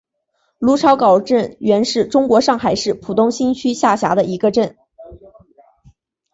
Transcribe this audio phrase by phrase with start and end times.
[0.57, 4.75] 芦潮港镇原是中国上海市浦东新区下辖的一个镇。